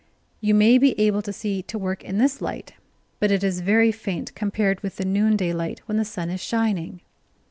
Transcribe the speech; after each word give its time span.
You 0.39 0.55
may 0.55 0.79
be 0.79 0.99
able 0.99 1.21
to 1.21 1.31
see 1.31 1.61
to 1.61 1.77
work 1.77 2.03
in 2.03 2.17
this 2.17 2.41
light, 2.41 2.73
but 3.19 3.29
it 3.29 3.43
is 3.43 3.59
very 3.59 3.91
faint 3.91 4.33
compared 4.33 4.81
with 4.81 4.95
the 4.95 5.05
noonday 5.05 5.53
light 5.53 5.81
when 5.85 5.97
the 5.99 6.05
sun 6.05 6.31
is 6.31 6.41
shining." 6.41 7.01